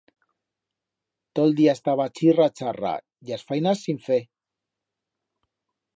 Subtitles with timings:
[1.35, 2.95] To'l día estaba chirra-charra,
[3.27, 4.23] y as fainas sin fer.